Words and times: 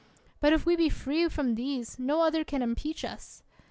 But 0.39 0.51
if 0.51 0.65
we 0.65 0.75
be 0.75 0.89
free 0.89 1.27
from 1.27 1.53
these, 1.53 1.99
no 1.99 2.23
others 2.23 2.45
can 2.47 2.63
impeach 2.63 3.05
us! 3.05 3.43